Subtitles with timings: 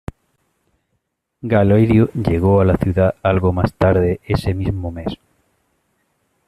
[1.43, 5.13] Galerio llegó a la ciudad algo más tarde ese mismo mes.